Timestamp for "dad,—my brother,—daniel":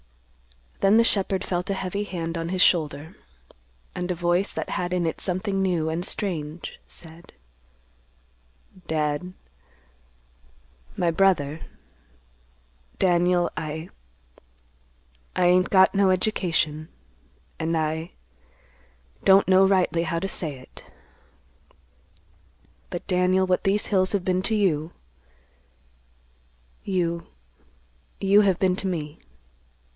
8.87-13.51